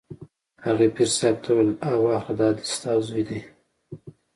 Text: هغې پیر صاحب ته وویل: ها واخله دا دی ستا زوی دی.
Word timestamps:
هغې 0.65 0.87
پیر 0.95 1.09
صاحب 1.17 1.35
ته 1.43 1.49
وویل: 1.51 1.71
ها 1.85 1.93
واخله 2.03 2.35
دا 2.39 2.47
دی 2.55 2.65
ستا 2.73 2.91
زوی 3.07 3.23
دی. 3.29 3.39